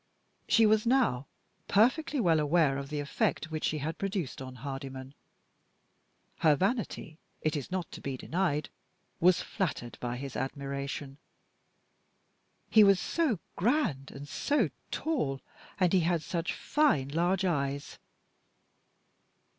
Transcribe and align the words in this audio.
She 0.47 0.65
was 0.65 0.87
now 0.87 1.27
perfectly 1.67 2.19
well 2.19 2.39
aware 2.39 2.75
of 2.79 2.89
the 2.89 2.99
effect 2.99 3.51
which 3.51 3.63
she 3.65 3.77
had 3.77 3.99
produced 3.99 4.41
on 4.41 4.55
Hardyman. 4.55 5.13
Her 6.39 6.55
vanity, 6.55 7.19
it 7.41 7.55
is 7.55 7.69
not 7.69 7.91
to 7.91 8.01
be 8.01 8.17
denied, 8.17 8.69
was 9.19 9.43
flattered 9.43 9.99
by 10.01 10.17
his 10.17 10.35
admiration 10.35 11.19
he 12.67 12.83
was 12.83 12.99
so 12.99 13.37
grand 13.55 14.09
and 14.09 14.27
so 14.27 14.71
tall, 14.89 15.39
and 15.79 15.93
he 15.93 15.99
had 15.99 16.23
such 16.23 16.51
fine 16.55 17.09
large 17.09 17.45
eyes. 17.45 17.99